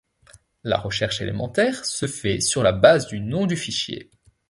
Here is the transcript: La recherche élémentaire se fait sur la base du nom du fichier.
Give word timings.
La 0.63 0.79
recherche 0.79 1.21
élémentaire 1.21 1.85
se 1.85 2.07
fait 2.07 2.39
sur 2.39 2.63
la 2.63 2.71
base 2.71 3.05
du 3.05 3.19
nom 3.19 3.45
du 3.45 3.55
fichier. 3.55 4.09